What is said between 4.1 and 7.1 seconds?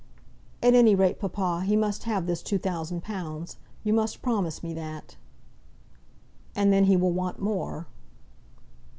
promise me that." "And then he